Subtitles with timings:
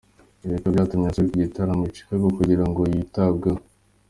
[0.43, 3.61] Ibi bikaba byatumye asubizwa igitaraganya I chicago kugirango yitabweho.